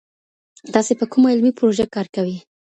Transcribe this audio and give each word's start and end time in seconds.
تاسي 0.73 0.93
په 0.99 1.05
کومه 1.11 1.27
علمي 1.33 1.51
پروژه 1.59 1.85
کار 1.95 2.07
کوئ؟ 2.15 2.35